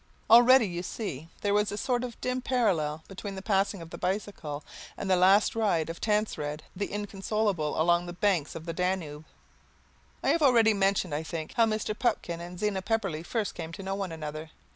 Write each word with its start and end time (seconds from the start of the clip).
Already, 0.31 0.65
you 0.67 0.81
see, 0.81 1.27
there 1.41 1.53
was 1.53 1.71
a 1.71 1.77
sort 1.77 2.03
of 2.03 2.19
dim 2.21 2.41
parallel 2.41 3.03
between 3.07 3.35
the 3.35 3.41
passing 3.43 3.83
of 3.83 3.91
the 3.91 3.99
bicycle 3.99 4.63
and 4.97 5.07
the 5.11 5.15
last 5.15 5.53
ride 5.55 5.91
of 5.91 6.01
Tancred 6.01 6.63
the 6.75 6.87
Inconsolable 6.87 7.79
along 7.79 8.07
the 8.07 8.13
banks 8.13 8.55
of 8.55 8.65
the 8.65 8.73
Danube. 8.73 9.25
I 10.23 10.29
have 10.29 10.41
already 10.41 10.73
mentioned, 10.73 11.13
I 11.13 11.21
think, 11.21 11.53
how 11.53 11.67
Mr. 11.67 11.93
Pupkin 11.95 12.41
and 12.41 12.59
Zena 12.59 12.81
Pepperleigh 12.81 13.23
first 13.27 13.53
came 13.53 13.71
to 13.73 13.83
know 13.83 13.93
one 13.93 14.11
another. 14.11 14.49